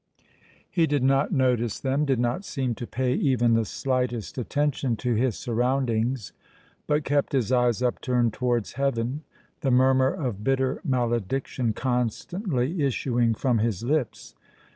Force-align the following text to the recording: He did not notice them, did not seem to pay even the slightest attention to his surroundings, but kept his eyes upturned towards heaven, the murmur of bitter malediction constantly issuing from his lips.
He 0.67 0.87
did 0.87 1.03
not 1.03 1.31
notice 1.31 1.79
them, 1.79 2.05
did 2.05 2.17
not 2.17 2.43
seem 2.43 2.73
to 2.73 2.87
pay 2.87 3.13
even 3.13 3.53
the 3.53 3.65
slightest 3.65 4.39
attention 4.39 4.95
to 4.95 5.13
his 5.13 5.37
surroundings, 5.37 6.33
but 6.87 7.03
kept 7.03 7.33
his 7.33 7.51
eyes 7.51 7.83
upturned 7.83 8.33
towards 8.33 8.73
heaven, 8.73 9.21
the 9.59 9.69
murmur 9.69 10.09
of 10.11 10.43
bitter 10.43 10.81
malediction 10.83 11.73
constantly 11.73 12.81
issuing 12.83 13.35
from 13.35 13.59
his 13.59 13.83
lips. 13.83 14.33